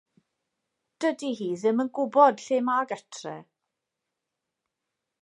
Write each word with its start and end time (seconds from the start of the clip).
Dydi 1.05 1.29
hi 1.41 1.51
ddim 1.63 1.85
yn 1.85 1.93
gwybod 1.99 2.43
lle 2.47 2.61
mae 2.71 2.91
gartre. 2.95 3.37